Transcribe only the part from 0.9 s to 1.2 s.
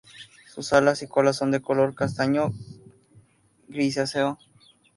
y